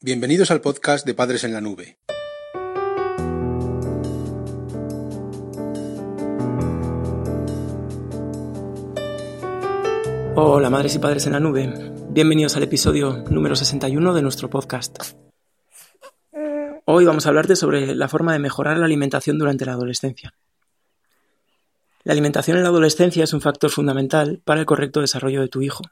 [0.00, 1.98] Bienvenidos al podcast de Padres en la Nube.
[10.36, 11.74] Hola madres y padres en la nube,
[12.10, 15.14] bienvenidos al episodio número 61 de nuestro podcast.
[16.84, 20.32] Hoy vamos a hablarte sobre la forma de mejorar la alimentación durante la adolescencia.
[22.04, 25.60] La alimentación en la adolescencia es un factor fundamental para el correcto desarrollo de tu
[25.60, 25.82] hijo.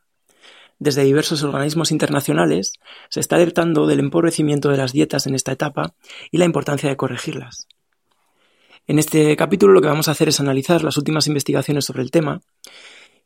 [0.78, 2.72] Desde diversos organismos internacionales
[3.08, 5.94] se está alertando del empobrecimiento de las dietas en esta etapa
[6.30, 7.66] y la importancia de corregirlas.
[8.86, 12.10] En este capítulo lo que vamos a hacer es analizar las últimas investigaciones sobre el
[12.10, 12.42] tema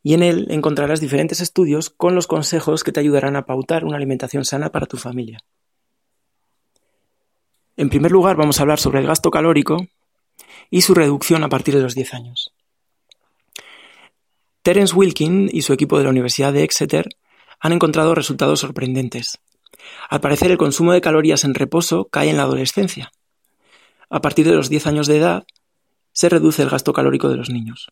[0.02, 3.96] y en él encontrarás diferentes estudios con los consejos que te ayudarán a pautar una
[3.96, 5.44] alimentación sana para tu familia.
[7.76, 9.86] En primer lugar vamos a hablar sobre el gasto calórico
[10.70, 12.52] y su reducción a partir de los 10 años.
[14.62, 17.08] Terence Wilkin y su equipo de la Universidad de Exeter
[17.60, 19.38] han encontrado resultados sorprendentes.
[20.08, 23.12] Al parecer el consumo de calorías en reposo cae en la adolescencia.
[24.08, 25.44] A partir de los 10 años de edad
[26.12, 27.88] se reduce el gasto calórico de los niños.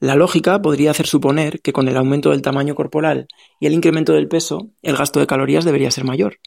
[0.00, 3.26] La lógica podría hacer suponer que con el aumento del tamaño corporal
[3.58, 6.38] y el incremento del peso, el gasto de calorías debería ser mayor.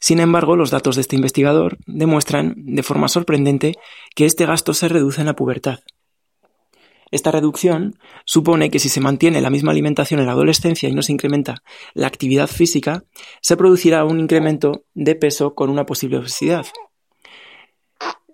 [0.00, 3.74] Sin embargo, los datos de este investigador demuestran de forma sorprendente
[4.16, 5.80] que este gasto se reduce en la pubertad.
[7.10, 11.02] Esta reducción supone que si se mantiene la misma alimentación en la adolescencia y no
[11.02, 11.62] se incrementa
[11.94, 13.04] la actividad física,
[13.40, 16.66] se producirá un incremento de peso con una posible obesidad.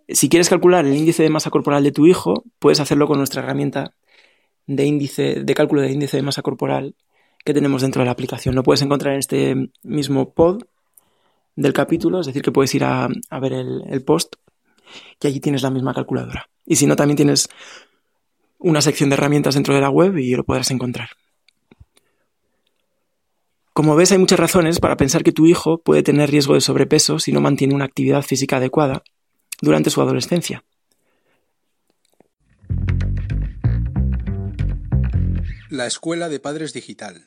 [0.08, 3.42] Si quieres calcular el índice de masa corporal de tu hijo, puedes hacerlo con nuestra
[3.42, 3.94] herramienta
[4.66, 6.94] de índice de cálculo de índice de masa corporal
[7.44, 8.54] que tenemos dentro de la aplicación.
[8.54, 10.62] Lo puedes encontrar en este mismo pod
[11.54, 13.08] del capítulo, es decir, que puedes ir a,
[13.40, 14.36] ver el, el post
[15.20, 16.48] y allí tienes la misma calculadora.
[16.66, 17.48] Y si no, también tienes
[18.58, 21.10] una sección de herramientas dentro de la web y lo podrás encontrar.
[23.72, 27.18] Como ves, hay muchas razones para pensar que tu hijo puede tener riesgo de sobrepeso
[27.18, 29.02] si no mantiene una actividad física adecuada
[29.60, 30.64] durante su adolescencia.
[35.68, 37.26] La Escuela de Padres Digital.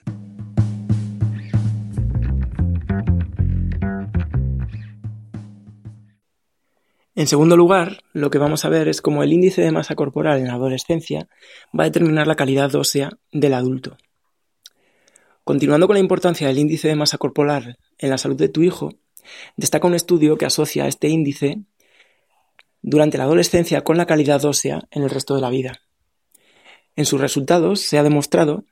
[7.20, 10.40] En segundo lugar, lo que vamos a ver es cómo el índice de masa corporal
[10.40, 11.28] en la adolescencia
[11.78, 13.98] va a determinar la calidad ósea del adulto.
[15.44, 18.94] Continuando con la importancia del índice de masa corporal en la salud de tu hijo,
[19.58, 21.66] destaca un estudio que asocia este índice
[22.82, 25.82] durante la adolescencia con la calidad ósea en el resto de la vida.
[26.96, 28.64] En sus resultados se ha demostrado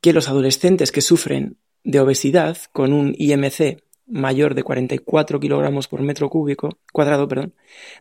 [0.00, 6.02] que los adolescentes que sufren de obesidad con un IMC mayor de 44 kilogramos por
[6.02, 7.54] metro cúbico, cuadrado, perdón,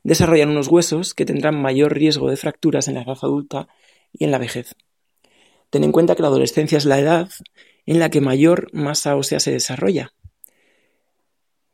[0.03, 3.69] desarrollan unos huesos que tendrán mayor riesgo de fracturas en la edad adulta
[4.11, 4.75] y en la vejez.
[5.69, 7.29] Ten en cuenta que la adolescencia es la edad
[7.85, 10.13] en la que mayor masa ósea se desarrolla.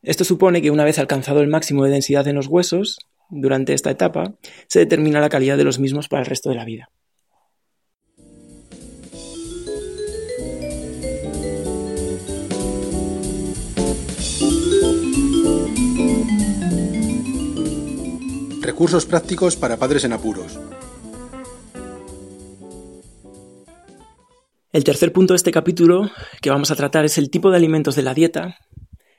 [0.03, 2.99] Esto supone que una vez alcanzado el máximo de densidad en los huesos,
[3.29, 4.35] durante esta etapa,
[4.67, 6.89] se determina la calidad de los mismos para el resto de la vida.
[18.77, 20.59] Recursos prácticos para padres en apuros.
[24.71, 26.11] El tercer punto de este capítulo
[26.43, 28.59] que vamos a tratar es el tipo de alimentos de la dieta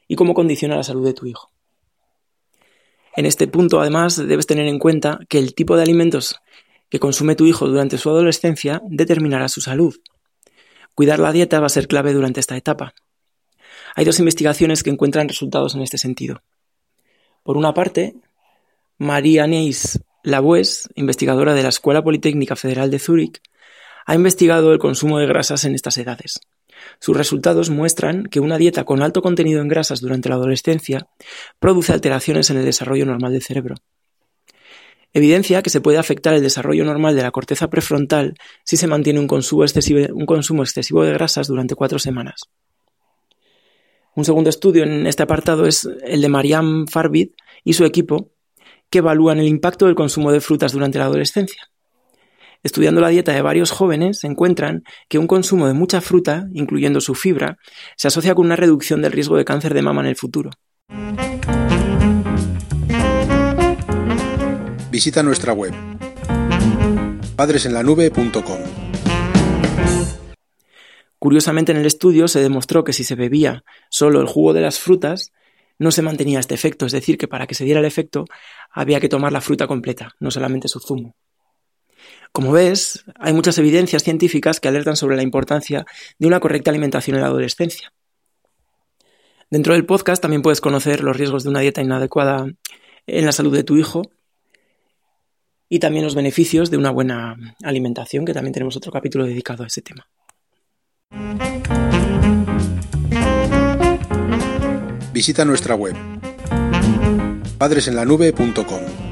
[0.06, 1.50] y cómo condiciona la salud de tu hijo.
[3.16, 6.36] En este punto, además, debes tener en cuenta que el tipo de alimentos
[6.88, 9.96] que consume tu hijo durante su adolescencia determinará su salud.
[10.94, 12.94] Cuidar la dieta va a ser clave durante esta etapa.
[13.96, 16.44] Hay dos investigaciones que encuentran resultados en este sentido.
[17.42, 18.14] Por una parte,
[18.98, 23.40] Marie-Anneis Lavois, investigadora de la Escuela Politécnica Federal de Zúrich,
[24.06, 26.40] ha investigado el consumo de grasas en estas edades.
[27.00, 31.08] Sus resultados muestran que una dieta con alto contenido en grasas durante la adolescencia
[31.58, 33.76] produce alteraciones en el desarrollo normal del cerebro.
[35.12, 38.34] Evidencia que se puede afectar el desarrollo normal de la corteza prefrontal
[38.64, 42.42] si se mantiene un consumo excesivo, de grasas durante cuatro semanas.
[44.14, 47.30] Un segundo estudio en este apartado es el de Marianne Farbid
[47.64, 48.32] y su equipo,
[48.90, 51.70] que evalúan el impacto del consumo de frutas durante la adolescencia.
[52.62, 57.14] Estudiando la dieta de varios jóvenes, encuentran que un consumo de mucha fruta, incluyendo su
[57.14, 57.58] fibra,
[57.96, 60.50] se asocia con una reducción del riesgo de cáncer de mama en el futuro.
[64.90, 65.72] Visita nuestra web
[67.36, 68.58] padresenlanube.com.
[71.20, 74.80] Curiosamente en el estudio se demostró que si se bebía solo el jugo de las
[74.80, 75.30] frutas,
[75.78, 78.24] no se mantenía este efecto, es decir, que para que se diera el efecto
[78.70, 81.14] había que tomar la fruta completa, no solamente su zumo.
[82.32, 85.86] Como ves, hay muchas evidencias científicas que alertan sobre la importancia
[86.18, 87.92] de una correcta alimentación en la adolescencia.
[89.50, 92.46] Dentro del podcast también puedes conocer los riesgos de una dieta inadecuada
[93.06, 94.02] en la salud de tu hijo
[95.70, 99.66] y también los beneficios de una buena alimentación, que también tenemos otro capítulo dedicado a
[99.66, 100.06] ese tema.
[105.18, 105.96] Visita nuestra web
[107.58, 109.07] padresenlanube.com.